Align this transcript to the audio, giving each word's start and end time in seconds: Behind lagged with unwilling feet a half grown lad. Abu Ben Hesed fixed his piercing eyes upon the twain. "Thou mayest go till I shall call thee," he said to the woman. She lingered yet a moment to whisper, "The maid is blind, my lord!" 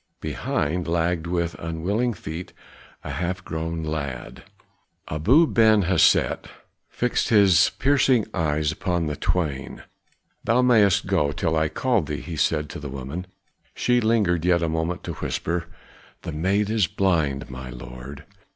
Behind 0.19 0.87
lagged 0.87 1.27
with 1.27 1.53
unwilling 1.59 2.11
feet 2.15 2.53
a 3.03 3.11
half 3.11 3.45
grown 3.45 3.83
lad. 3.83 4.41
Abu 5.07 5.45
Ben 5.45 5.83
Hesed 5.83 6.49
fixed 6.89 7.29
his 7.29 7.69
piercing 7.77 8.25
eyes 8.33 8.71
upon 8.71 9.05
the 9.05 9.15
twain. 9.15 9.83
"Thou 10.43 10.63
mayest 10.63 11.05
go 11.05 11.31
till 11.31 11.55
I 11.55 11.67
shall 11.67 11.73
call 11.75 12.01
thee," 12.01 12.19
he 12.21 12.35
said 12.35 12.67
to 12.71 12.79
the 12.79 12.89
woman. 12.89 13.27
She 13.75 14.01
lingered 14.01 14.43
yet 14.43 14.63
a 14.63 14.67
moment 14.67 15.03
to 15.03 15.13
whisper, 15.13 15.67
"The 16.23 16.31
maid 16.31 16.71
is 16.71 16.87
blind, 16.87 17.51
my 17.51 17.69
lord!" 17.69 18.25